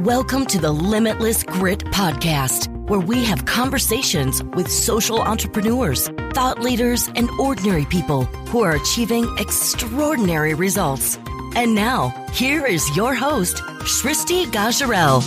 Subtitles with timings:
[0.00, 7.08] Welcome to the Limitless Grit Podcast, where we have conversations with social entrepreneurs, thought leaders,
[7.16, 11.18] and ordinary people who are achieving extraordinary results.
[11.54, 15.22] And now, here is your host, Shristi Gajarel.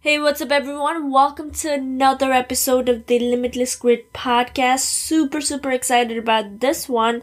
[0.00, 1.12] Hey, what's up, everyone?
[1.12, 4.80] Welcome to another episode of the Limitless Grit podcast.
[4.80, 7.22] Super, super excited about this one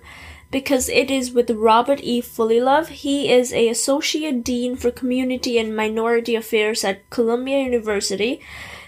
[0.51, 2.21] because it is with Robert E.
[2.21, 2.89] Fullilove.
[2.89, 8.41] He is a associate dean for community and minority affairs at Columbia University.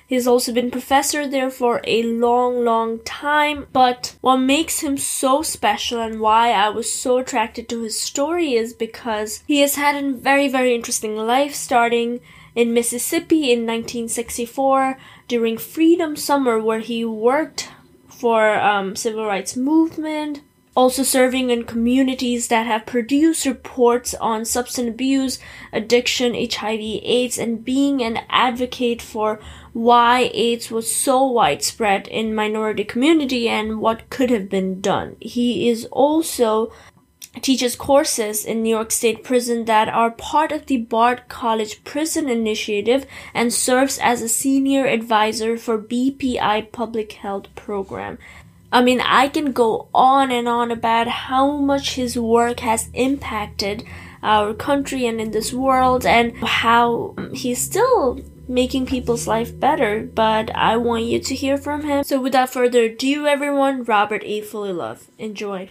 [0.06, 3.68] He's also been professor there for a long, long time.
[3.72, 8.54] But what makes him so special and why I was so attracted to his story
[8.54, 12.20] is because he has had a very, very interesting life starting
[12.54, 17.70] in Mississippi in 1964 during Freedom Summer where he worked
[18.08, 20.42] for um, civil rights movement
[20.76, 25.40] also serving in communities that have produced reports on substance abuse,
[25.72, 29.40] addiction, HIV, AIDS, and being an advocate for
[29.74, 35.16] why AIDS was so widespread in minority community and what could have been done.
[35.20, 36.72] He is also
[37.42, 42.30] teaches courses in New York State Prison that are part of the Bard College Prison
[42.30, 48.20] Initiative and serves as a senior advisor for BPI Public Health Program.
[48.74, 53.86] I mean, I can go on and on about how much his work has impacted
[54.24, 60.02] our country and in this world and how um, he's still making people's life better,
[60.02, 62.04] but I want you to hear from him.
[62.04, 64.40] So without further ado, everyone, Robert A.
[64.40, 64.42] E.
[64.42, 65.04] Fullilove.
[65.20, 65.70] Enjoy.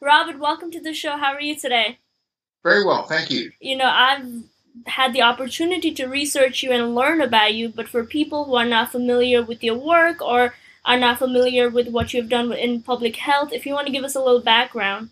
[0.00, 1.16] Robert, welcome to the show.
[1.16, 2.00] How are you today?
[2.64, 3.52] Very well, thank you.
[3.60, 4.26] You know, I've
[4.86, 8.64] had the opportunity to research you and learn about you, but for people who are
[8.64, 10.54] not familiar with your work or
[10.84, 14.04] are not familiar with what you've done in public health, if you want to give
[14.04, 15.10] us a little background.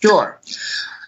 [0.00, 0.40] Sure.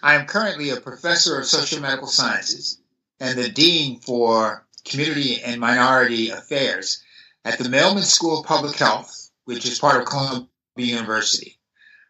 [0.03, 2.79] I am currently a professor of sociomedical sciences
[3.19, 7.01] and the dean for community and minority affairs
[7.45, 11.57] at the Mailman School of Public Health, which is part of Columbia University.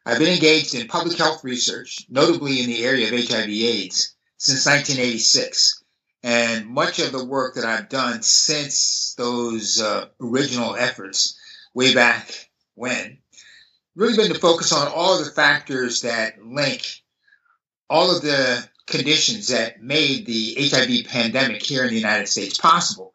[0.05, 5.83] I've been engaged in public health research, notably in the area of HIV/AIDS, since 1986.
[6.23, 11.37] And much of the work that I've done since those uh, original efforts
[11.73, 13.19] way back when,
[13.95, 17.01] really been to focus on all of the factors that link
[17.91, 23.13] all of the conditions that made the HIV pandemic here in the United States possible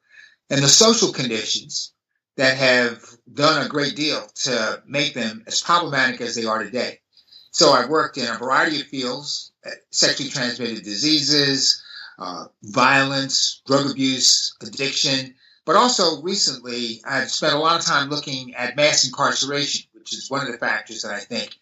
[0.50, 1.94] and the social conditions
[2.36, 3.02] that have
[3.32, 7.00] done a great deal to make them as problematic as they are today.
[7.52, 11.82] So I've worked in a variety of fields, uh, sexually transmitted diseases,
[12.18, 15.34] uh, violence, drug abuse, addiction,
[15.66, 20.30] but also recently, I've spent a lot of time looking at mass incarceration, which is
[20.30, 21.56] one of the factors that I think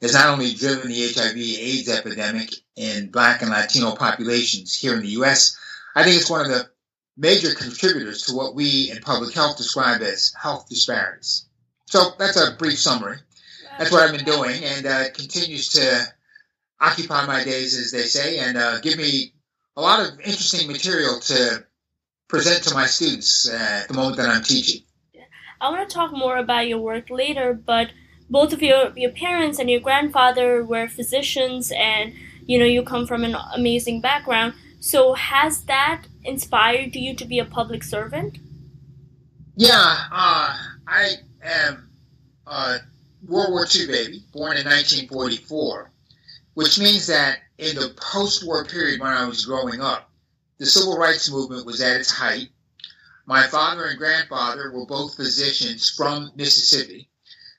[0.00, 5.02] has not only driven the HIV AIDS epidemic in Black and Latino populations here in
[5.02, 5.58] the US,
[5.94, 6.70] I think it's one of the
[7.18, 11.44] major contributors to what we in public health describe as health disparities.
[11.84, 13.18] So that's a brief summary.
[13.78, 16.06] That's what I've been doing, and uh, continues to
[16.80, 19.34] occupy my days, as they say, and uh, give me
[19.76, 21.66] a lot of interesting material to
[22.30, 24.82] present to my students uh, at the moment that I'm teaching.
[25.60, 27.90] I want to talk more about your work later, but
[28.30, 32.14] both of your your parents and your grandfather were physicians, and
[32.46, 34.54] you know you come from an amazing background.
[34.78, 38.38] So has that inspired you to be a public servant?
[39.56, 41.90] Yeah, uh, I am
[42.46, 42.78] a
[43.26, 45.90] World War II baby, born in 1944,
[46.54, 50.09] which means that in the post-war period when I was growing up,
[50.60, 52.50] the civil rights movement was at its height.
[53.24, 57.08] My father and grandfather were both physicians from Mississippi.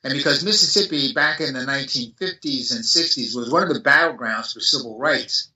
[0.04, 4.60] And because Mississippi back in the 1950s and 60s was one of the battlegrounds for
[4.60, 5.48] civil rights,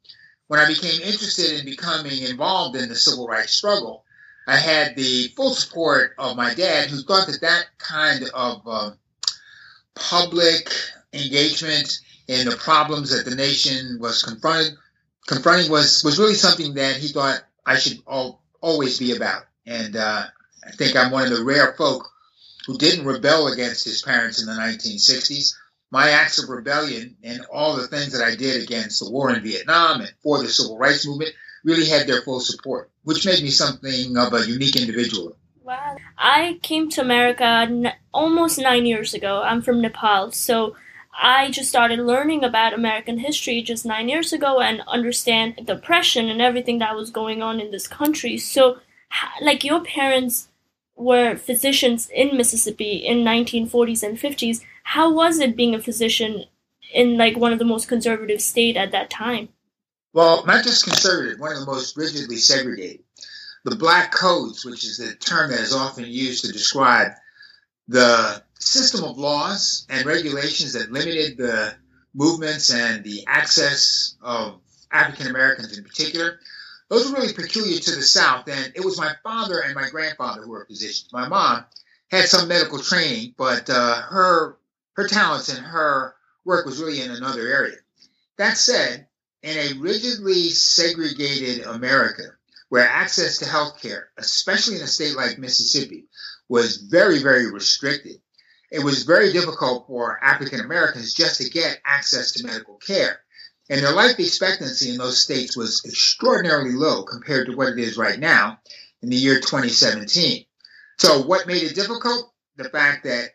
[0.48, 4.04] when I became interested in becoming involved in the civil rights struggle,
[4.48, 8.90] I had the full support of my dad, who thought that that kind of uh,
[9.94, 10.72] public
[11.12, 14.76] engagement in the problems that the nation was confronted
[15.26, 19.42] confronting was was really something that he thought I should all, always be about.
[19.66, 20.24] And uh,
[20.64, 22.08] I think I'm one of the rare folk
[22.66, 25.54] who didn't rebel against his parents in the 1960s.
[25.90, 29.42] My acts of rebellion and all the things that I did against the war in
[29.42, 31.32] Vietnam and for the civil rights movement
[31.64, 35.36] really had their full support, which made me something of a unique individual.
[35.62, 35.96] Wow.
[36.16, 39.42] I came to America n- almost nine years ago.
[39.42, 40.76] I'm from Nepal, so
[41.20, 46.28] I just started learning about American history just nine years ago and understand the oppression
[46.28, 48.36] and everything that was going on in this country.
[48.36, 48.78] So,
[49.40, 50.48] like your parents
[50.94, 54.62] were physicians in Mississippi in 1940s and 50s.
[54.82, 56.44] How was it being a physician
[56.92, 59.48] in like one of the most conservative state at that time?
[60.12, 63.04] Well, not just conservative, one of the most rigidly segregated.
[63.64, 67.12] The Black Codes, which is the term that is often used to describe
[67.88, 71.74] the system of laws and regulations that limited the
[72.14, 74.60] movements and the access of
[74.90, 76.40] African Americans in particular,
[76.88, 78.48] those were really peculiar to the South.
[78.48, 81.12] And it was my father and my grandfather who were physicians.
[81.12, 81.64] My mom
[82.10, 84.58] had some medical training, but uh, her
[84.94, 86.14] her talents and her
[86.44, 87.76] work was really in another area.
[88.38, 89.08] That said,
[89.42, 92.24] in a rigidly segregated America,
[92.68, 96.06] where access to health care, especially in a state like Mississippi,
[96.48, 98.20] was very, very restricted,
[98.70, 103.20] it was very difficult for African Americans just to get access to medical care.
[103.68, 107.96] And their life expectancy in those states was extraordinarily low compared to what it is
[107.96, 108.60] right now
[109.02, 110.44] in the year 2017.
[110.98, 112.32] So, what made it difficult?
[112.56, 113.30] The fact that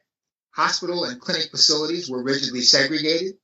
[0.51, 3.35] hospital and clinic facilities were rigidly segregated.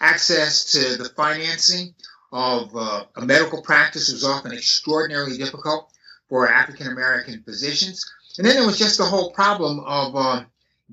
[0.00, 1.94] Access to the financing
[2.32, 5.90] of uh, a medical practice was often extraordinarily difficult
[6.28, 8.04] for African American physicians.
[8.38, 10.44] And then there was just the whole problem of uh,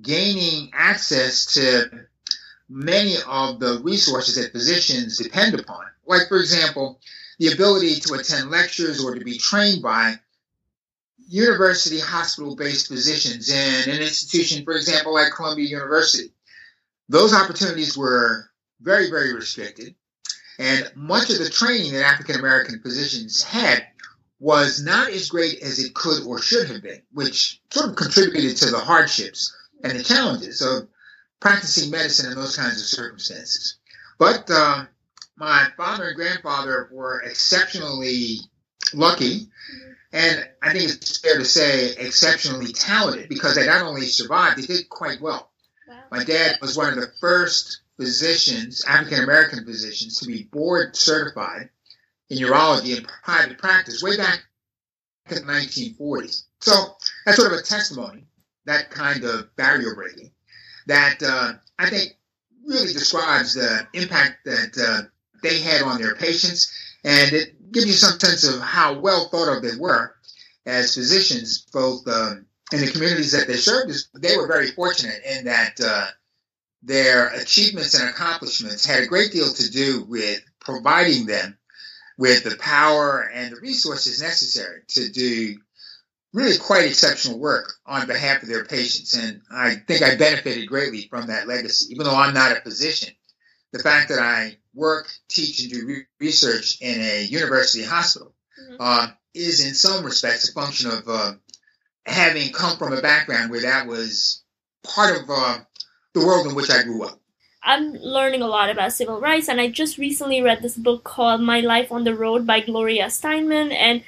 [0.01, 1.89] gaining access to
[2.69, 5.85] many of the resources that physicians depend upon.
[6.05, 6.99] Like, for example,
[7.39, 10.15] the ability to attend lectures or to be trained by
[11.27, 16.33] university hospital based physicians in an institution, for example, like Columbia University.
[17.09, 18.49] Those opportunities were
[18.81, 19.95] very, very restricted.
[20.59, 23.87] And much of the training that African American physicians had
[24.39, 28.57] was not as great as it could or should have been, which sort of contributed
[28.57, 30.87] to the hardships and the challenges of
[31.39, 33.77] practicing medicine in those kinds of circumstances.
[34.17, 34.85] But uh,
[35.35, 38.37] my father and grandfather were exceptionally
[38.93, 39.49] lucky,
[40.13, 44.65] and I think it's fair to say exceptionally talented because they not only survived, they
[44.65, 45.51] did quite well.
[45.87, 46.03] Wow.
[46.11, 51.69] My dad was one of the first physicians, African American physicians, to be board certified
[52.29, 54.43] in urology in private practice way back
[55.29, 56.43] in the 1940s.
[56.59, 56.95] So
[57.25, 58.25] that's sort of a testimony,
[58.65, 60.31] that kind of barrier breaking
[60.87, 62.17] that uh, I think
[62.65, 65.07] really describes the impact that uh,
[65.41, 66.71] they had on their patients,
[67.03, 70.15] and it gives you some sense of how well thought of they were
[70.65, 73.93] as physicians, both um, in the communities that they served.
[74.15, 76.07] They were very fortunate in that uh,
[76.81, 81.57] their achievements and accomplishments had a great deal to do with providing them
[82.17, 85.57] with the power and the resources necessary to do
[86.33, 89.15] really quite exceptional work on behalf of their patients.
[89.15, 93.13] And I think I benefited greatly from that legacy, even though I'm not a physician.
[93.71, 98.75] The fact that I work, teach, and do re- research in a university hospital mm-hmm.
[98.79, 101.33] uh, is, in some respects, a function of uh,
[102.05, 104.43] having come from a background where that was
[104.83, 105.59] part of uh,
[106.13, 107.19] the world in which I grew up.
[107.63, 111.41] I'm learning a lot about civil rights, and I just recently read this book called
[111.41, 114.03] My Life on the Road by Gloria Steinem, and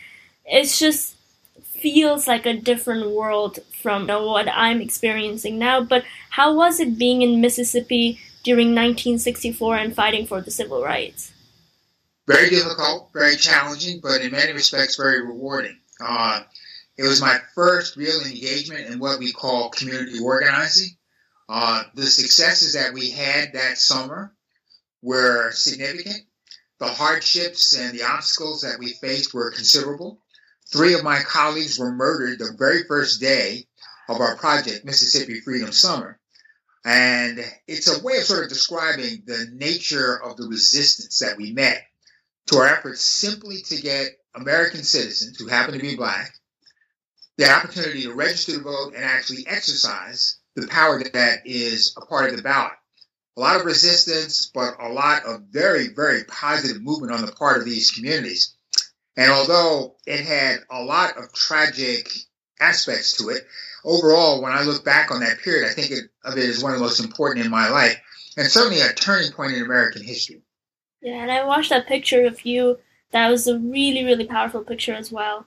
[0.45, 1.14] it's just
[1.81, 5.83] feels like a different world from what I'm experiencing now.
[5.83, 11.31] But how was it being in Mississippi during 1964 and fighting for the civil rights?
[12.27, 15.77] Very difficult, very challenging, but in many respects very rewarding.
[15.99, 16.41] Uh,
[16.97, 20.89] it was my first real engagement in what we call community organizing.
[21.47, 24.33] Uh, the successes that we had that summer
[25.01, 26.21] were significant.
[26.79, 30.19] The hardships and the obstacles that we faced were considerable.
[30.71, 33.67] Three of my colleagues were murdered the very first day
[34.09, 36.19] of our project, Mississippi Freedom Summer.
[36.83, 41.51] And it's a way of sort of describing the nature of the resistance that we
[41.51, 41.83] met
[42.47, 46.33] to our efforts simply to get American citizens who happen to be black
[47.37, 52.29] the opportunity to register to vote and actually exercise the power that is a part
[52.29, 52.71] of the ballot.
[53.37, 57.57] A lot of resistance, but a lot of very, very positive movement on the part
[57.57, 58.54] of these communities.
[59.17, 62.09] And although it had a lot of tragic
[62.59, 63.43] aspects to it,
[63.83, 66.73] overall, when I look back on that period, I think it, of it as one
[66.73, 67.97] of the most important in my life,
[68.37, 70.41] and certainly a turning point in American history.
[71.01, 72.79] Yeah, and I watched that picture of you.
[73.11, 75.45] That was a really, really powerful picture as well.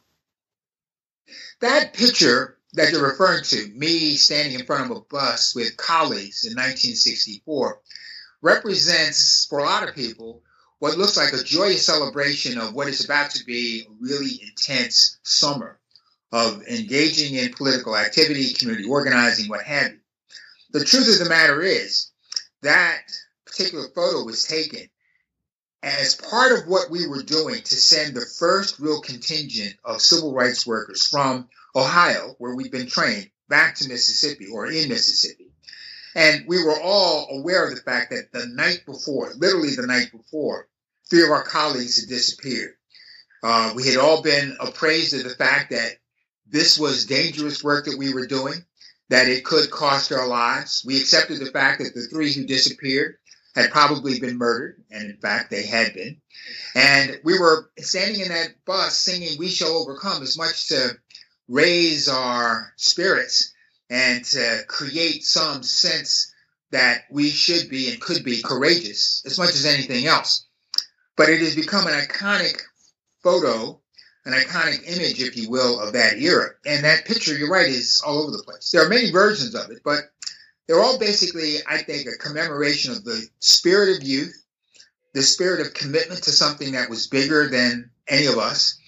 [1.61, 6.45] That picture that you're referring to, me standing in front of a bus with colleagues
[6.45, 7.81] in 1964,
[8.41, 10.43] represents for a lot of people
[10.79, 15.19] what looks like a joyous celebration of what is about to be a really intense
[15.23, 15.79] summer
[16.31, 19.99] of engaging in political activity, community organizing, what have you.
[20.73, 22.11] The truth of the matter is
[22.63, 23.01] that
[23.47, 24.89] particular photo was taken
[25.83, 30.35] as part of what we were doing to send the first real contingent of civil
[30.35, 35.48] rights workers from Ohio, where we've been trained, back to Mississippi or in Mississippi.
[36.19, 40.11] And we were all aware of the fact that the night before, literally the night
[40.11, 40.67] before,
[41.09, 42.75] three of our colleagues had disappeared.
[43.41, 45.93] Uh, we had all been appraised of the fact that
[46.45, 48.65] this was dangerous work that we were doing,
[49.11, 50.83] that it could cost our lives.
[50.85, 53.19] We accepted the fact that the three who disappeared
[53.55, 56.21] had probably been murdered, and in fact, they had been.
[56.75, 60.99] And we were standing in that bus singing We Shall Overcome as much to
[61.47, 63.55] raise our spirits
[63.91, 66.33] and to create some sense
[66.71, 70.47] that we should be and could be courageous as much as anything else.
[71.17, 72.61] But it has become an iconic
[73.23, 73.81] photo,
[74.25, 76.51] an iconic image, if you will, of that era.
[76.67, 78.71] And that picture, you're right, is all over the place.
[78.71, 80.01] There are many versions of it, but
[80.67, 84.45] they're all basically, I think, a commemoration of the spirit of youth,
[85.15, 88.79] the spirit of commitment to something that was bigger than any of us,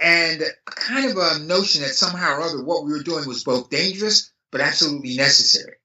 [0.00, 3.70] and kind of a notion that somehow or other what we were doing was both
[3.70, 5.76] dangerous but absolutely necessary.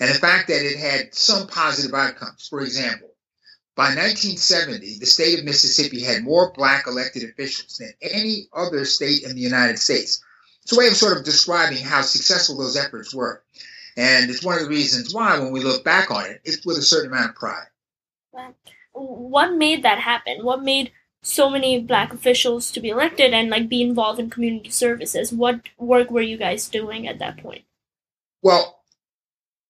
[0.00, 2.48] And the fact that it had some positive outcomes.
[2.48, 3.08] For example,
[3.76, 9.24] by 1970, the state of Mississippi had more black elected officials than any other state
[9.24, 10.22] in the United States.
[10.62, 13.42] It's a way of sort of describing how successful those efforts were.
[13.96, 16.78] And it's one of the reasons why, when we look back on it, it's with
[16.78, 17.66] a certain amount of pride.
[18.92, 20.44] What made that happen?
[20.44, 24.70] What made so many black officials to be elected and like be involved in community
[24.70, 25.32] services?
[25.32, 27.64] What work were you guys doing at that point?
[28.44, 28.78] Well,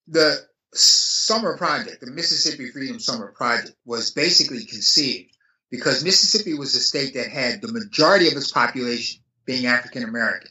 [0.08, 0.36] the
[0.74, 5.30] summer project, the Mississippi Freedom Summer Project, was basically conceived
[5.70, 10.50] because Mississippi was a state that had the majority of its population being African American.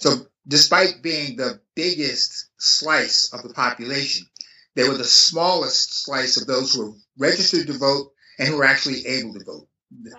[0.00, 4.26] So, despite being the biggest slice of the population,
[4.74, 8.64] they were the smallest slice of those who were registered to vote and who were
[8.64, 9.68] actually able to vote.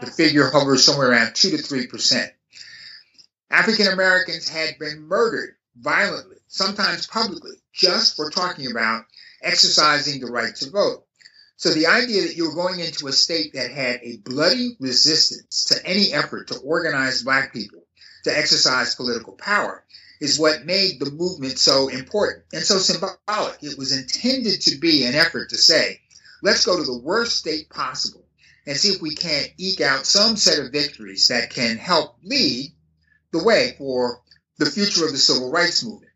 [0.01, 2.29] The figure hovers somewhere around 2 to 3%.
[3.49, 9.05] African Americans had been murdered violently, sometimes publicly, just for talking about
[9.41, 11.05] exercising the right to vote.
[11.57, 15.85] So the idea that you're going into a state that had a bloody resistance to
[15.85, 17.83] any effort to organize black people
[18.23, 19.83] to exercise political power
[20.19, 23.61] is what made the movement so important and so symbolic.
[23.61, 25.99] It was intended to be an effort to say,
[26.41, 28.25] let's go to the worst state possible
[28.65, 32.71] and see if we can't eke out some set of victories that can help lead
[33.31, 34.21] the way for
[34.63, 36.12] the future of the civil rights movement.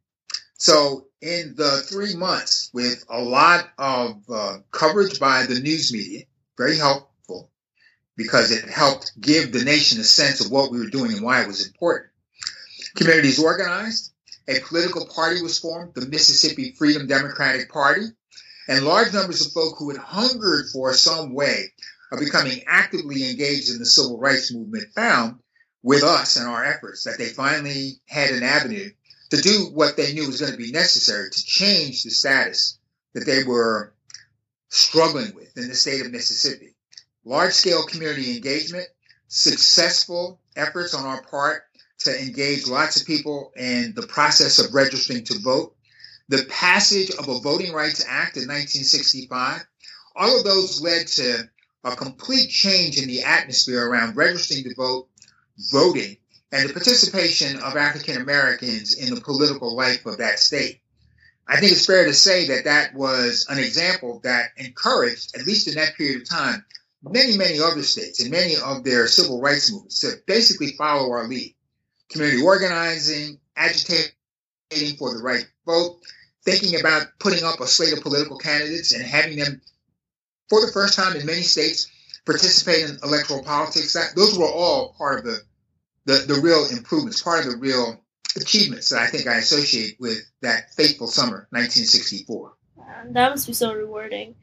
[0.57, 6.25] So, in the three months, with a lot of uh, coverage by the news media,
[6.57, 7.51] very helpful
[8.15, 11.41] because it helped give the nation a sense of what we were doing and why
[11.41, 12.11] it was important.
[12.95, 14.11] Communities organized,
[14.47, 18.07] a political party was formed, the Mississippi Freedom Democratic Party,
[18.67, 21.71] and large numbers of folk who had hungered for some way
[22.11, 25.39] of becoming actively engaged in the civil rights movement found
[25.83, 28.89] with us and our efforts that they finally had an avenue
[29.29, 32.77] to do what they knew was going to be necessary to change the status
[33.13, 33.93] that they were
[34.69, 36.75] struggling with in the state of Mississippi.
[37.25, 38.87] Large scale community engagement,
[39.27, 41.63] successful efforts on our part
[41.99, 45.75] to engage lots of people in the process of registering to vote,
[46.29, 49.65] the passage of a Voting Rights Act in 1965,
[50.15, 51.49] all of those led to
[51.83, 55.07] a complete change in the atmosphere around registering to vote,
[55.71, 56.17] voting,
[56.51, 60.79] and the participation of African Americans in the political life of that state.
[61.47, 65.67] I think it's fair to say that that was an example that encouraged, at least
[65.67, 66.65] in that period of time,
[67.03, 71.27] many, many other states and many of their civil rights movements to basically follow our
[71.27, 71.53] lead.
[72.09, 74.11] Community organizing, agitating
[74.97, 75.99] for the right vote,
[76.43, 79.61] thinking about putting up a slate of political candidates and having them,
[80.49, 81.91] for the first time in many states,
[82.27, 83.93] participate in electoral politics.
[83.93, 85.39] That, those were all part of the
[86.05, 87.99] the, the real improvements, part of the real
[88.37, 92.53] achievements that I think I associate with that fateful summer, 1964.
[93.09, 94.35] That must be so rewarding.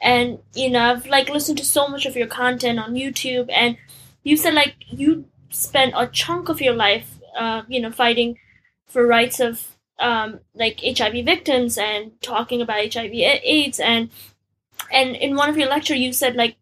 [0.00, 3.76] And, you know, I've like listened to so much of your content on YouTube and
[4.22, 8.38] you said like you spent a chunk of your life, uh, you know, fighting
[8.86, 14.08] for rights of um, like HIV victims and talking about HIV AIDS and
[14.90, 16.56] and in one of your lecture you said like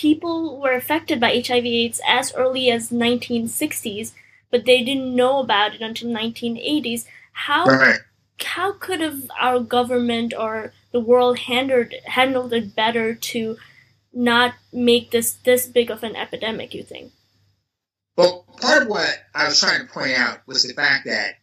[0.00, 4.12] people were affected by HIV/AIDS as early as 1960s,
[4.50, 7.04] but they didn't know about it until 1980s.
[7.32, 8.00] How right.
[8.38, 13.58] how could have our government or the world handled handled it better to
[14.12, 16.74] not make this this big of an epidemic?
[16.74, 17.12] You think?
[18.16, 21.34] Well, part of what I was trying to point out was the fact that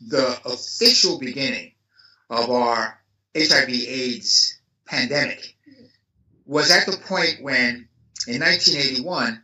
[0.00, 1.72] the official beginning
[2.30, 2.98] of our
[3.36, 5.53] HIV/AIDS pandemic
[6.46, 7.88] was at the point when,
[8.26, 9.42] in 1981,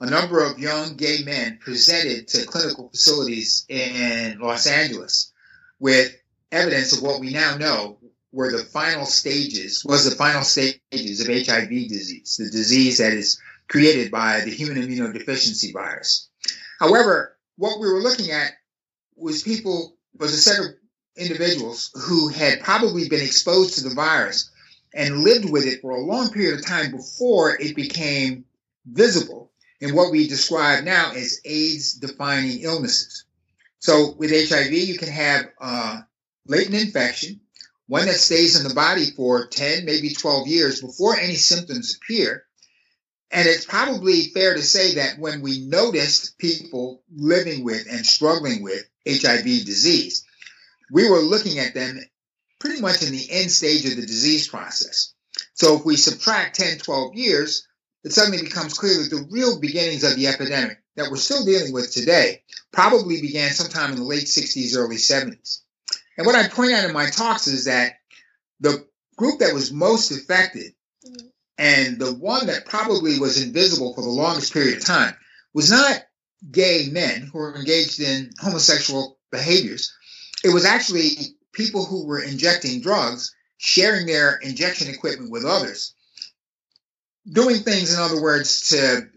[0.00, 5.32] a number of young gay men presented to clinical facilities in Los Angeles
[5.78, 6.16] with
[6.50, 7.98] evidence of what we now know
[8.32, 13.40] were the final stages, was the final stages of HIV disease, the disease that is
[13.68, 16.28] created by the human immunodeficiency virus.
[16.78, 18.52] However, what we were looking at
[19.16, 20.66] was people, was a set of
[21.16, 24.49] individuals who had probably been exposed to the virus
[24.94, 28.44] and lived with it for a long period of time before it became
[28.86, 33.24] visible in what we describe now as AIDS defining illnesses.
[33.78, 36.00] So with HIV, you can have uh,
[36.46, 37.40] latent infection,
[37.86, 42.44] one that stays in the body for 10, maybe 12 years before any symptoms appear.
[43.30, 48.62] And it's probably fair to say that when we noticed people living with and struggling
[48.62, 50.24] with HIV disease,
[50.90, 52.00] we were looking at them
[52.60, 55.14] pretty much in the end stage of the disease process.
[55.54, 57.66] So if we subtract 10, 12 years,
[58.04, 61.72] it suddenly becomes clear that the real beginnings of the epidemic that we're still dealing
[61.72, 65.60] with today probably began sometime in the late 60s, early 70s.
[66.16, 67.94] And what I point out in my talks is that
[68.60, 68.86] the
[69.16, 70.72] group that was most affected
[71.58, 75.14] and the one that probably was invisible for the longest period of time
[75.52, 76.02] was not
[76.50, 79.94] gay men who were engaged in homosexual behaviors.
[80.42, 85.94] It was actually people who were injecting drugs, sharing their injection equipment with others,
[87.30, 89.08] doing things, in other words, to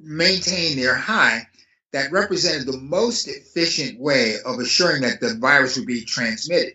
[0.00, 1.46] maintain their high
[1.92, 6.74] that represented the most efficient way of assuring that the virus would be transmitted.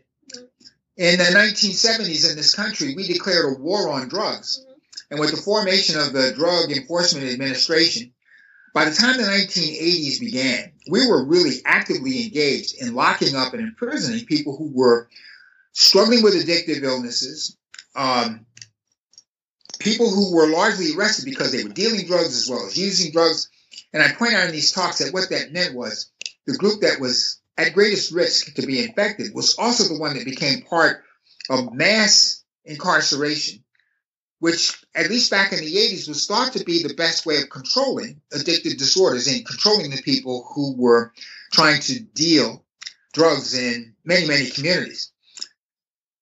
[0.96, 4.60] In the 1970s in this country, we declared a war on drugs.
[4.60, 4.70] Mm-hmm.
[5.12, 8.14] And with the formation of the Drug Enforcement Administration,
[8.74, 13.62] by the time the 1980s began, we were really actively engaged in locking up and
[13.62, 15.10] imprisoning people who were
[15.74, 17.58] struggling with addictive illnesses,
[17.96, 18.46] um,
[19.80, 23.50] people who were largely arrested because they were dealing drugs as well as using drugs.
[23.94, 26.12] And I point out in these talks that what that meant was
[26.46, 30.26] the group that was at greatest risk to be infected was also the one that
[30.26, 31.04] became part
[31.50, 33.64] of mass incarceration,
[34.40, 37.50] which, at least back in the 80s, was thought to be the best way of
[37.50, 41.14] controlling addictive disorders and controlling the people who were
[41.52, 42.64] trying to deal
[43.14, 45.12] drugs in many, many communities.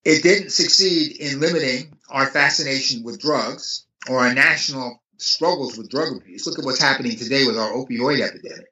[0.03, 6.15] It didn't succeed in limiting our fascination with drugs or our national struggles with drug
[6.15, 6.47] abuse.
[6.47, 8.67] Look at what's happening today with our opioid epidemic.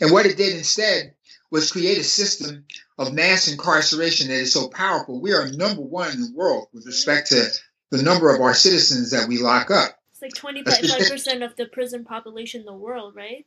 [0.00, 1.14] And what it did instead
[1.50, 2.66] was create a system
[2.98, 5.20] of mass incarceration that is so powerful.
[5.20, 7.48] We are number one in the world with respect to
[7.90, 9.98] the number of our citizens that we lock up.
[10.10, 13.46] It's like 25% of the prison population in the world, right?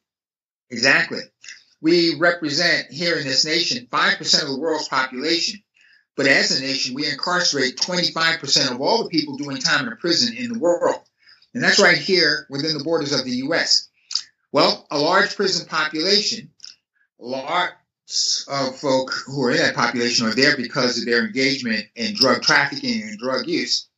[0.69, 1.21] Exactly.
[1.81, 5.61] We represent here in this nation 5% of the world's population.
[6.15, 9.95] But as a nation, we incarcerate 25% of all the people doing time in a
[9.95, 11.01] prison in the world.
[11.53, 13.87] And that's right here within the borders of the U.S.
[14.51, 16.51] Well, a large prison population,
[17.17, 17.71] large
[18.47, 22.41] of folk who are in that population are there because of their engagement in drug
[22.41, 23.88] trafficking and drug use,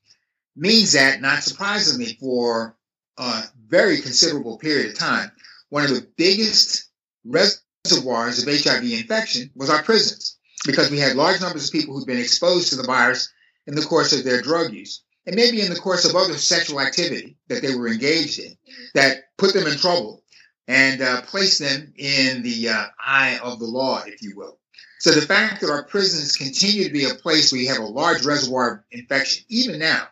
[0.55, 2.75] means that, not surprisingly, for
[3.17, 5.31] a very considerable period of time,
[5.69, 6.89] one of the biggest
[7.25, 12.07] reservoirs of HIV infection was our prisons because we had large numbers of people who'd
[12.07, 13.31] been exposed to the virus
[13.67, 16.79] in the course of their drug use and maybe in the course of other sexual
[16.79, 18.57] activity that they were engaged in
[18.93, 20.23] that put them in trouble
[20.67, 24.57] and uh, placed them in the uh, eye of the law, if you will.
[24.99, 27.85] So the fact that our prisons continue to be a place where you have a
[27.85, 30.07] large reservoir of infection, even now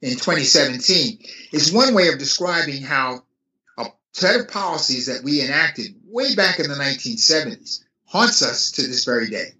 [0.00, 1.18] in 2017,
[1.52, 3.22] is one way of describing how
[3.76, 8.82] a set of policies that we enacted way back in the 1970s haunts us to
[8.82, 9.52] this very day.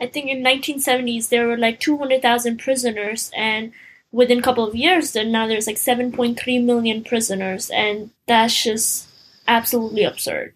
[0.00, 3.72] I think in 1970s there were like 200,000 prisoners, and
[4.10, 9.08] within a couple of years, then now there's like 7.3 million prisoners, and that's just
[9.46, 10.54] absolutely absurd.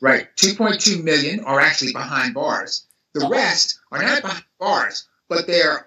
[0.00, 2.86] Right, 2.2 million are actually behind bars.
[3.14, 5.85] The oh, rest are not behind bars, but they're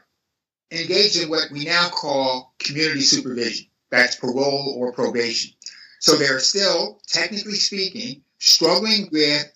[0.71, 3.67] engaged in what we now call community supervision.
[3.91, 5.51] That's parole or probation.
[5.99, 9.51] So they're still, technically speaking, struggling with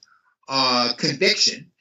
[0.50, 1.72] uh, conviction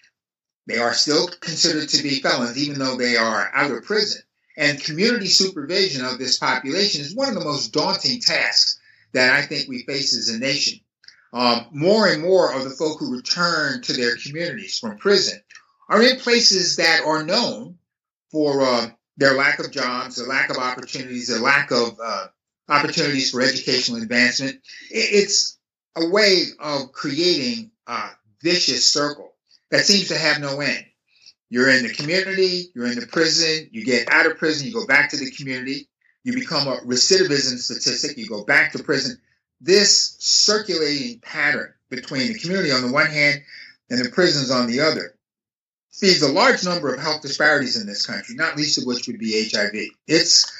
[0.67, 4.23] they are still considered to be felons, even though they are out of prison.
[4.57, 8.79] And community supervision of this population is one of the most daunting tasks
[9.13, 10.81] that I think we face as a nation.
[11.33, 15.41] Um, more and more of the folk who return to their communities from prison
[15.89, 17.79] are in places that are known
[18.31, 22.27] for uh, their lack of jobs, their lack of opportunities, their lack of uh,
[22.69, 24.61] opportunities for educational advancement.
[24.91, 25.59] It's
[25.97, 28.11] a way of creating a
[28.43, 29.33] vicious circle
[29.71, 30.85] that seems to have no end.
[31.51, 34.87] You're in the community, you're in the prison, you get out of prison, you go
[34.87, 35.89] back to the community,
[36.25, 39.19] you become a recidivism statistic, you go back to prison.
[39.61, 43.43] This circulating pattern between the community on the one hand
[43.91, 45.15] and the prisons on the other
[45.93, 49.19] feeds a large number of health disparities in this country, not least of which would
[49.19, 49.91] be HIV.
[50.07, 50.51] It's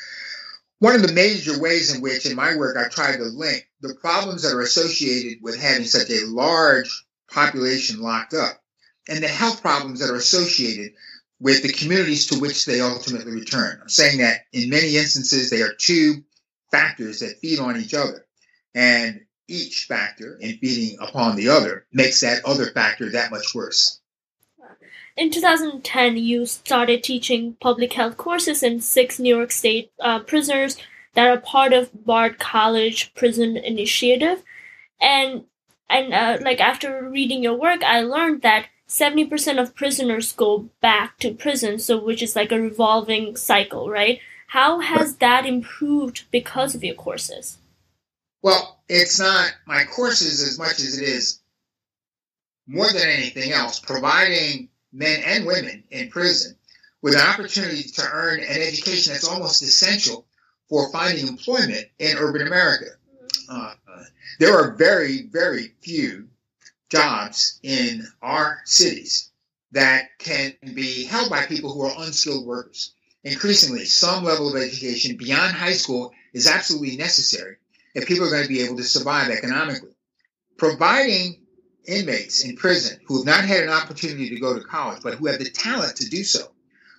[0.79, 3.95] one of the major ways in which, in my work, I try to link the
[3.95, 8.61] problems that are associated with having such a large population locked up
[9.09, 10.93] and the health problems that are associated
[11.41, 13.79] with the communities to which they ultimately return.
[13.81, 16.25] I'm saying that in many instances, they are two
[16.71, 18.27] factors that feed on each other.
[18.75, 24.01] And each factor in feeding upon the other makes that other factor that much worse.
[25.23, 30.77] In 2010, you started teaching public health courses in six New York State uh, prisoners
[31.15, 34.43] that are part of Bard College Prison Initiative.
[35.01, 35.45] And
[35.89, 41.21] and uh, like after reading your work, I learned that 70% of prisoners go back
[41.21, 44.19] to prison, so which is like a revolving cycle, right?
[44.49, 47.59] How has that improved because of your courses?
[48.43, 51.39] Well, it's not my courses as much as it is
[52.67, 56.57] more than anything else, providing men and women in prison
[57.01, 60.27] with an opportunity to earn an education that's almost essential
[60.69, 62.91] for finding employment in urban America.
[63.49, 63.75] Uh,
[64.39, 66.29] there are very, very few
[66.91, 69.31] jobs in our cities
[69.73, 72.93] that can be held by people who are unskilled workers.
[73.25, 77.57] Increasingly, some level of education beyond high school is absolutely necessary
[77.95, 79.95] if people are going to be able to survive economically.
[80.57, 81.42] Providing
[81.87, 85.27] inmates in prison who have not had an opportunity to go to college, but who
[85.27, 86.53] have the talent to do so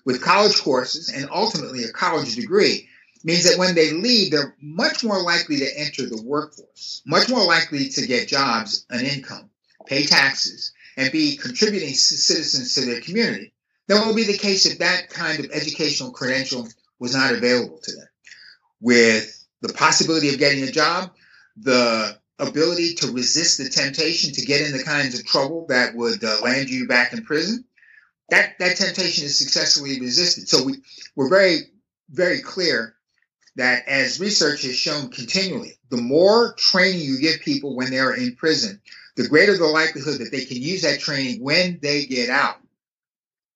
[0.06, 2.90] with college courses and ultimately a college degree
[3.24, 7.46] means that when they leave, they're much more likely to enter the workforce, much more
[7.46, 9.50] likely to get jobs and income,
[9.86, 13.54] pay taxes, and be contributing citizens to their community
[13.88, 16.68] than will be the case if that kind of educational credential
[17.00, 18.08] was not available to them.
[18.82, 21.12] With the possibility of getting a job,
[21.58, 26.24] the ability to resist the temptation to get in the kinds of trouble that would
[26.24, 27.64] uh, land you back in prison,
[28.30, 30.48] that, that temptation is successfully resisted.
[30.50, 30.76] So we,
[31.16, 31.60] we're very,
[32.10, 32.96] very clear
[33.56, 38.36] that as research has shown continually, the more training you give people when they're in
[38.36, 38.82] prison,
[39.16, 42.58] the greater the likelihood that they can use that training when they get out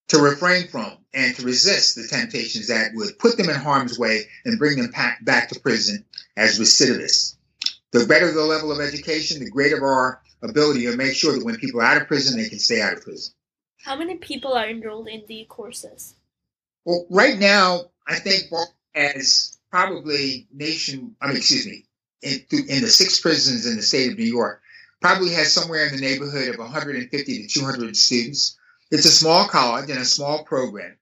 [0.10, 4.22] to refrain from and to resist the temptations that would put them in harm's way
[4.46, 6.06] and bring them back to prison
[6.38, 7.37] as recidivists.
[7.92, 11.56] The better the level of education, the greater our ability to make sure that when
[11.58, 13.34] people are out of prison, they can stay out of prison.
[13.84, 16.16] How many people are enrolled in the courses?
[16.86, 18.44] Well, right now, I think
[18.96, 21.86] as probably nation, I mean, excuse me,
[22.22, 24.62] in, in the six prisons in the state of New York,
[25.02, 28.58] probably has somewhere in the neighborhood of 150 to 200 students.
[28.92, 30.98] It's a small college and a small program.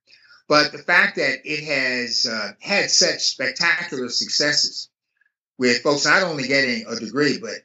[0.48, 4.90] But the fact that it has uh, had such spectacular successes
[5.58, 7.56] with folks not only getting a degree, but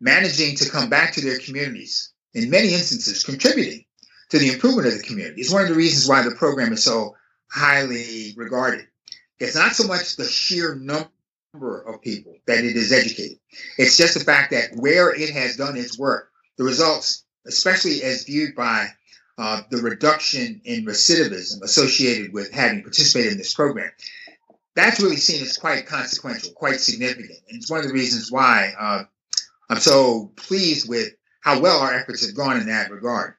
[0.00, 3.84] managing to come back to their communities, in many instances, contributing
[4.30, 6.84] to the improvement of the community is one of the reasons why the program is
[6.84, 7.16] so
[7.50, 8.86] highly regarded.
[9.38, 13.38] It's not so much the sheer number of people that it is educated.
[13.78, 18.24] It's just the fact that where it has done its work, the results, especially as
[18.24, 18.88] viewed by
[19.38, 23.90] uh, the reduction in recidivism associated with having participated in this program,
[24.76, 27.38] that's really seen as quite consequential, quite significant.
[27.48, 29.04] And it's one of the reasons why uh,
[29.68, 31.08] I'm so pleased with
[31.40, 33.34] how well our efforts have gone in that regard.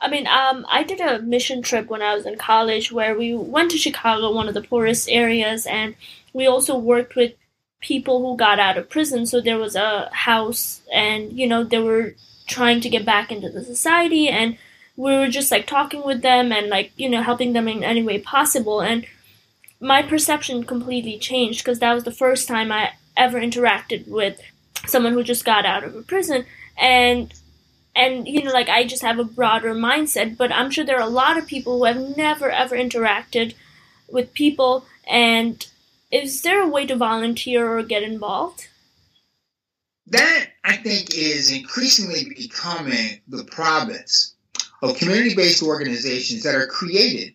[0.00, 3.34] I mean, um, I did a mission trip when I was in college where we
[3.34, 5.96] went to Chicago, one of the poorest areas, and
[6.34, 7.32] we also worked with
[7.80, 9.24] people who got out of prison.
[9.24, 12.14] So there was a house, and you know, they were
[12.46, 14.58] trying to get back into the society, and
[14.96, 18.02] we were just like talking with them and like you know helping them in any
[18.02, 18.80] way possible.
[18.80, 19.06] And
[19.80, 24.40] my perception completely changed because that was the first time I ever interacted with
[24.86, 26.44] someone who just got out of a prison,
[26.78, 27.32] and
[27.96, 31.06] and you know like i just have a broader mindset but i'm sure there are
[31.06, 33.54] a lot of people who have never ever interacted
[34.08, 34.86] with people.
[35.08, 35.66] And
[36.10, 38.68] is there a way to volunteer or get involved?
[40.06, 44.34] That i think is increasingly becoming the province
[44.82, 47.34] of community-based organizations that are created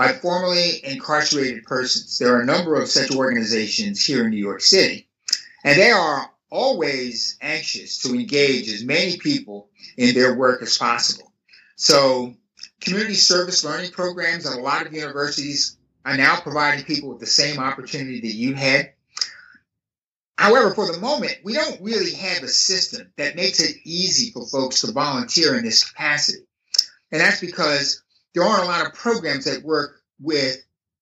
[0.00, 4.60] by formerly incarcerated persons there are a number of such organizations here in new york
[4.60, 5.06] city
[5.64, 11.32] and they are always anxious to engage as many people in their work as possible.
[11.76, 12.34] So,
[12.80, 17.26] community service learning programs at a lot of universities are now providing people with the
[17.26, 18.92] same opportunity that you had.
[20.36, 24.46] However, for the moment, we don't really have a system that makes it easy for
[24.46, 26.46] folks to volunteer in this capacity.
[27.12, 28.02] And that's because
[28.34, 30.56] there aren't a lot of programs that work with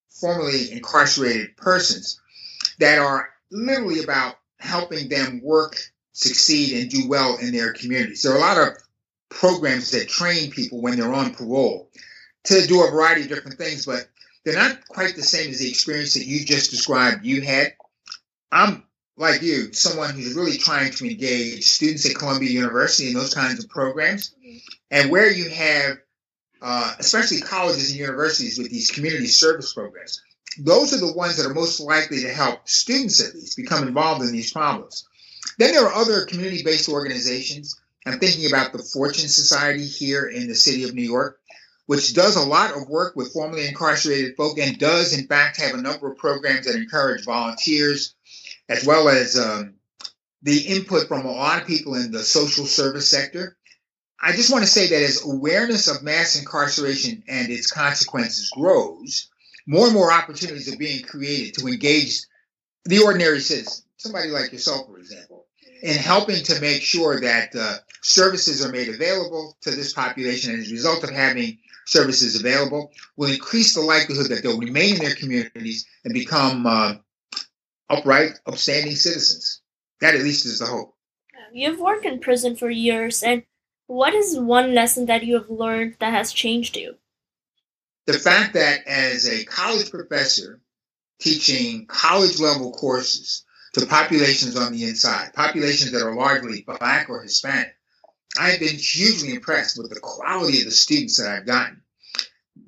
[0.08, 2.20] formerly incarcerated persons
[2.78, 5.76] that are literally about helping them work,
[6.12, 8.22] succeed, and do well in their communities.
[8.22, 8.76] There are a lot of
[9.28, 11.90] programs that train people when they're on parole
[12.44, 14.08] to do a variety of different things, but
[14.44, 17.74] they're not quite the same as the experience that you just described you had.
[18.50, 18.84] I'm
[19.16, 23.62] like you, someone who's really trying to engage students at Columbia University in those kinds
[23.62, 24.58] of programs, mm-hmm.
[24.90, 25.98] and where you have,
[26.60, 30.22] uh, especially colleges and universities with these community service programs,
[30.58, 34.22] those are the ones that are most likely to help students at least become involved
[34.22, 35.06] in these problems.
[35.58, 37.80] Then there are other community based organizations.
[38.06, 41.40] I'm thinking about the Fortune Society here in the city of New York,
[41.86, 45.74] which does a lot of work with formerly incarcerated folk and does, in fact, have
[45.74, 48.14] a number of programs that encourage volunteers
[48.68, 49.74] as well as um,
[50.42, 53.56] the input from a lot of people in the social service sector.
[54.20, 59.30] I just want to say that as awareness of mass incarceration and its consequences grows,
[59.66, 62.22] more and more opportunities are being created to engage
[62.84, 65.46] the ordinary citizen, somebody like yourself, for example,
[65.82, 70.52] in helping to make sure that uh, services are made available to this population.
[70.52, 74.96] And as a result of having services available, will increase the likelihood that they'll remain
[74.96, 76.94] in their communities and become uh,
[77.88, 79.60] upright, upstanding citizens.
[80.00, 80.94] That at least is the hope.
[81.52, 83.42] You've worked in prison for years, and
[83.88, 86.94] what is one lesson that you have learned that has changed you?
[88.06, 90.60] The fact that as a college professor
[91.18, 97.22] teaching college level courses to populations on the inside, populations that are largely black or
[97.22, 97.74] Hispanic,
[98.38, 101.82] I've been hugely impressed with the quality of the students that I've gotten.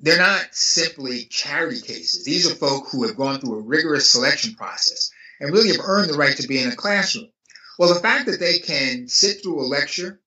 [0.01, 2.25] They're not simply charity cases.
[2.25, 6.09] These are folk who have gone through a rigorous selection process and really have earned
[6.09, 7.29] the right to be in a classroom.
[7.77, 10.20] Well, the fact that they can sit through a lecture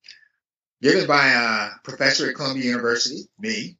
[0.84, 3.78] given by a professor at Columbia University, me,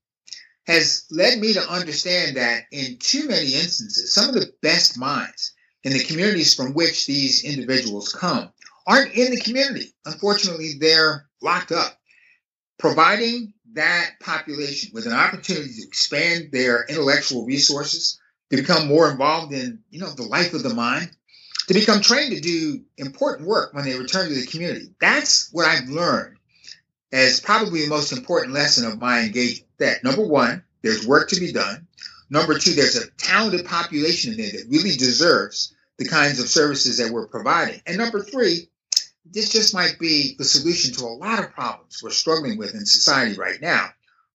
[0.66, 5.52] has led me to understand that in too many instances, some of the best minds
[5.82, 8.50] in the communities from which these individuals come
[8.86, 9.94] aren't in the community.
[10.06, 11.98] Unfortunately, they're locked up.
[12.78, 18.18] Providing that population with an opportunity to expand their intellectual resources,
[18.50, 21.10] to become more involved in, you know, the life of the mind,
[21.68, 24.94] to become trained to do important work when they return to the community.
[25.00, 26.33] That's what I've learned
[27.14, 29.70] as probably the most important lesson of my engagement.
[29.78, 31.86] That number one, there's work to be done.
[32.28, 36.98] Number two, there's a talented population in there that really deserves the kinds of services
[36.98, 37.80] that we're providing.
[37.86, 38.68] And number three,
[39.24, 42.84] this just might be the solution to a lot of problems we're struggling with in
[42.84, 43.90] society right now,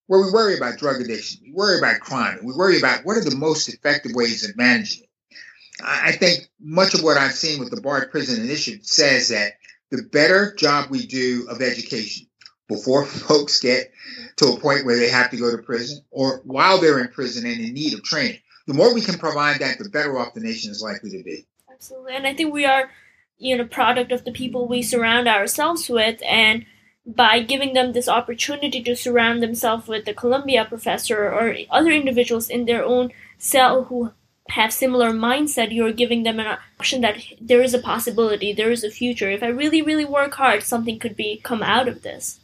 [0.08, 3.18] where we worry about drug addiction, we worry about crime, and we worry about what
[3.18, 5.38] are the most effective ways of managing it.
[5.84, 9.54] I think much of what I've seen with the Bard Prison Initiative says that
[9.92, 12.28] the better job we do of education
[12.70, 13.92] before folks get
[14.38, 17.46] to a point where they have to go to prison or while they're in prison
[17.46, 20.40] and in need of training, the more we can provide that, the better off the
[20.40, 21.46] nation is likely to be.
[21.70, 22.16] Absolutely.
[22.16, 22.90] And I think we are
[23.38, 26.66] you know product of the people we surround ourselves with and
[27.06, 32.50] by giving them this opportunity to surround themselves with a Columbia professor or other individuals
[32.50, 34.12] in their own cell who
[34.50, 38.84] have similar mindset, you're giving them an option that there is a possibility, there is
[38.84, 39.30] a future.
[39.30, 42.40] If I really, really work hard, something could be come out of this.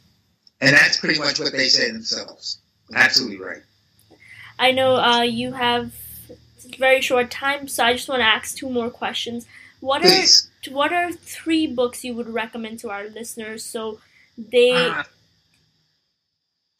[0.62, 2.60] And that's pretty much what they say themselves.
[2.94, 3.63] Absolutely right.
[4.58, 5.94] I know uh, you have
[6.78, 9.46] very short time, so I just want to ask two more questions.
[9.80, 10.50] What Please.
[10.68, 14.00] are what are three books you would recommend to our listeners so
[14.38, 14.72] they?
[14.72, 15.04] Uh,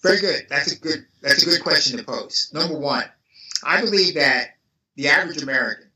[0.02, 0.48] very good.
[0.50, 1.06] That's a good.
[1.22, 2.50] That's a good question to pose.
[2.54, 3.06] Number one,
[3.64, 4.56] I believe that
[4.96, 5.92] the average American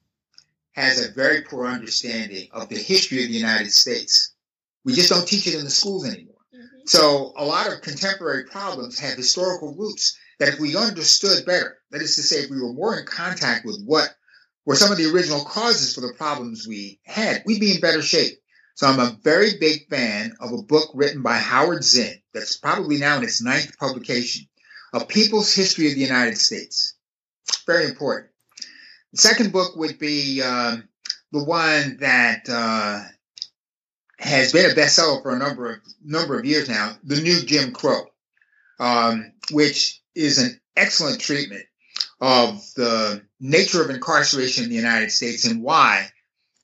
[0.74, 4.34] has a very poor understanding of the history of the United States.
[4.86, 6.36] We just don't teach it in the schools anymore.
[6.90, 12.02] So a lot of contemporary problems have historical roots that if we understood better, that
[12.02, 14.10] is to say, if we were more in contact with what
[14.66, 18.02] were some of the original causes for the problems we had, we'd be in better
[18.02, 18.40] shape.
[18.74, 22.98] So I'm a very big fan of a book written by Howard Zinn that's probably
[22.98, 24.48] now in its ninth publication,
[24.92, 26.96] A People's History of the United States.
[27.68, 28.32] Very important.
[29.12, 30.90] The second book would be um,
[31.32, 33.04] the one that uh,
[34.20, 37.72] has been a bestseller for a number of number of years now, The New Jim
[37.72, 38.06] Crow,
[38.80, 41.66] um, which is an excellent treatment
[42.20, 46.08] of the nature of incarceration in the United States and why,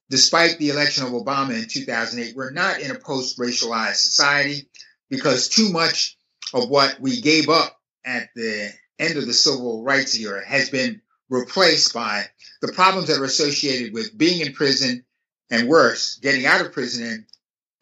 [0.10, 4.68] despite the election of Obama in 2008, we're not in a post racialized society
[5.10, 6.18] because too much
[6.54, 11.02] of what we gave up at the end of the civil rights era has been
[11.30, 12.26] replaced by
[12.62, 15.06] the problems that are associated with being in prison
[15.50, 17.26] and worse, getting out of prison and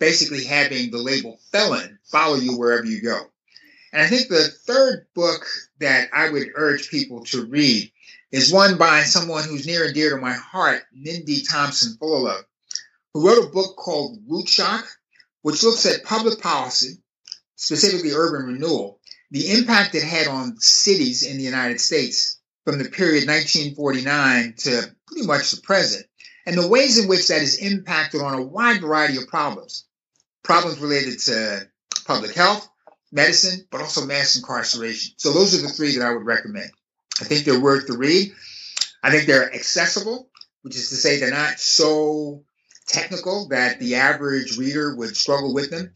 [0.04, 3.22] basically having the label felon follow you wherever you go.
[3.94, 5.46] And I think the third book
[5.80, 7.90] that I would urge people to read
[8.30, 12.44] is one by someone who's near and dear to my heart, Mindy Thompson Fullilove,
[13.14, 14.86] who wrote a book called Root Shock,
[15.42, 16.98] which looks at public policy,
[17.56, 19.00] specifically urban renewal,
[19.32, 24.94] the impact it had on cities in the United States from the period 1949 to
[25.08, 26.06] pretty much the present,
[26.46, 29.86] and the ways in which that has impacted on a wide variety of problems.
[30.44, 31.68] Problems related to
[32.06, 32.68] public health,
[33.12, 35.14] medicine, but also mass incarceration.
[35.18, 36.72] So those are the three that I would recommend.
[37.22, 38.34] I think they're worth the read.
[39.04, 40.30] I think they're accessible,
[40.64, 42.44] which is to say they're not so
[42.88, 45.94] technical that the average reader would struggle with them.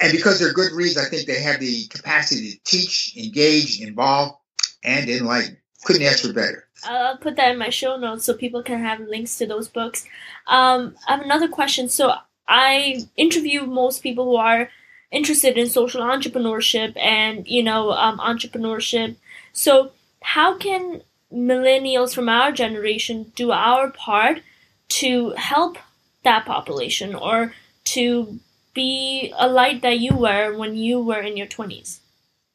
[0.00, 4.36] And because they're good reads, I think they have the capacity to teach, engage, involve,
[4.82, 5.58] and enlighten.
[5.84, 6.66] Couldn't ask for better.
[6.84, 10.04] I'll put that in my show notes so people can have links to those books.
[10.46, 11.88] Um, I have another question.
[11.88, 12.14] So
[12.46, 14.68] I interview most people who are
[15.10, 19.16] interested in social entrepreneurship and you know um, entrepreneurship.
[19.52, 21.02] So how can
[21.32, 24.42] millennials from our generation do our part
[24.88, 25.78] to help
[26.22, 27.52] that population or
[27.84, 28.38] to
[28.74, 32.00] be a light that you were when you were in your 20s?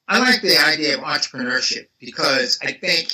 [0.08, 3.14] I like the idea of entrepreneurship because I think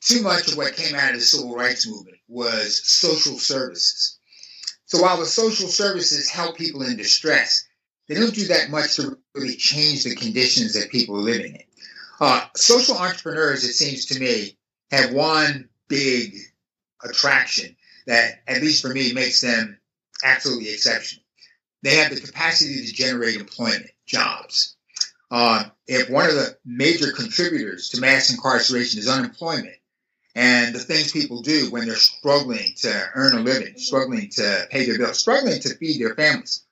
[0.00, 4.18] too much of what came out of the civil rights movement was social services.
[4.92, 7.66] So while the social services help people in distress,
[8.08, 11.62] they don't do that much to really change the conditions that people are living in.
[12.20, 14.58] Uh, social entrepreneurs, it seems to me,
[14.90, 16.34] have one big
[17.02, 17.74] attraction
[18.06, 19.78] that, at least for me, makes them
[20.22, 21.24] absolutely exceptional.
[21.82, 24.76] They have the capacity to generate employment, jobs.
[25.30, 29.76] Uh, if one of the major contributors to mass incarceration is unemployment,
[30.34, 34.86] and the things people do when they're struggling to earn a living, struggling to pay
[34.86, 36.64] their bills, struggling to feed their families,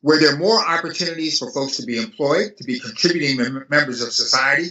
[0.00, 4.00] where there are more opportunities for folks to be employed, to be contributing mem- members
[4.00, 4.70] of society,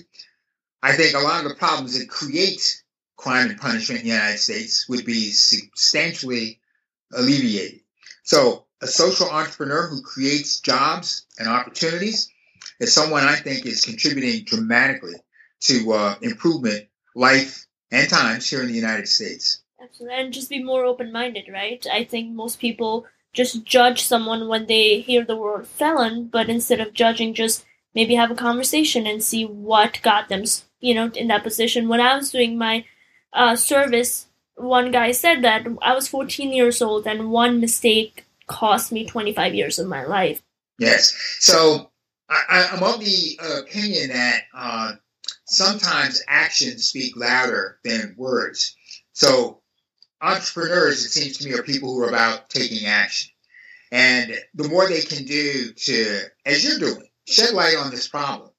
[0.83, 2.83] I think a lot of the problems that create
[3.15, 6.59] crime and punishment in the United States would be substantially
[7.13, 7.79] alleviated.
[8.23, 12.29] So, a social entrepreneur who creates jobs and opportunities
[12.81, 15.15] is someone I think is contributing dramatically
[15.61, 17.62] to uh, improvement, life,
[17.93, 19.61] and times here in the United States.
[19.81, 20.17] Absolutely.
[20.17, 21.85] And just be more open minded, right?
[21.91, 26.79] I think most people just judge someone when they hear the word felon, but instead
[26.79, 30.43] of judging, just maybe have a conversation and see what got them,
[30.79, 31.89] you know, in that position.
[31.89, 32.85] When I was doing my
[33.33, 38.91] uh, service, one guy said that I was 14 years old and one mistake cost
[38.91, 40.41] me 25 years of my life.
[40.79, 41.13] Yes.
[41.39, 41.91] So
[42.29, 44.93] I, am of the opinion that uh,
[45.53, 48.75] sometimes actions speak louder than words.
[49.13, 49.61] So
[50.21, 53.31] entrepreneurs, it seems to me, are people who are about taking action.
[53.91, 58.49] And the more they can do to, as you're doing, shed light on this problem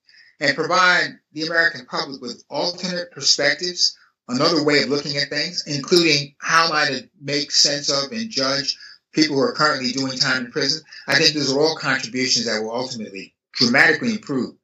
[0.41, 3.97] and provide the American public with alternate perspectives,
[4.29, 8.77] another way of looking at things, including how might it make sense of and judge
[9.13, 10.83] people who are currently doing time in prison.
[11.07, 14.55] I think those are all contributions that will ultimately dramatically improve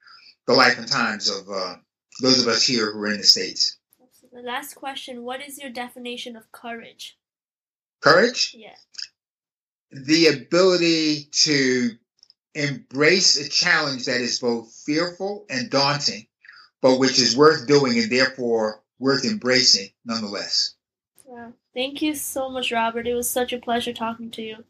[0.47, 1.77] the life and times of uh,
[2.20, 3.76] those of us here who are in the States.
[4.33, 7.18] The last question What is your definition of courage?
[8.00, 8.54] Courage?
[8.56, 8.74] Yeah.
[9.90, 11.90] The ability to
[12.54, 16.26] embrace a challenge that is both fearful and daunting,
[16.80, 20.74] but which is worth doing and therefore worth embracing nonetheless.
[21.24, 21.52] Wow.
[21.74, 23.06] Thank you so much, Robert.
[23.06, 24.64] It was such a pleasure talking to you.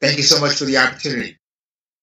[0.00, 1.38] Thank you so much for the opportunity.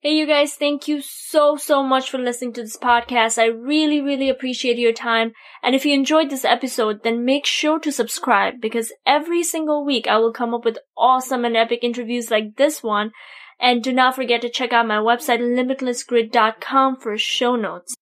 [0.02, 3.38] Hey, you guys, thank you so, so much for listening to this podcast.
[3.38, 5.34] I really, really appreciate your time.
[5.62, 10.08] And if you enjoyed this episode, then make sure to subscribe because every single week
[10.08, 13.12] I will come up with awesome and epic interviews like this one.
[13.60, 17.94] And do not forget to check out my website, limitlessgrid.com for show notes.